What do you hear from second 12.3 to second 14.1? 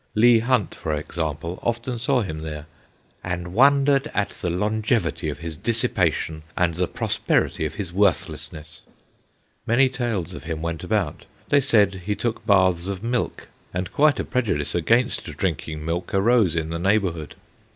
baths of milk, and